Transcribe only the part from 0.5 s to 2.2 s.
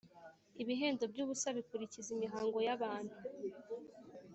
ibihendo by’ubusa bikurikiza